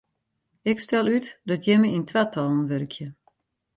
Ik 0.71 0.77
stel 0.85 1.05
út 1.15 1.27
dat 1.49 1.65
jimme 1.67 1.89
yn 1.97 2.05
twatallen 2.09 2.67
wurkje. 2.69 3.07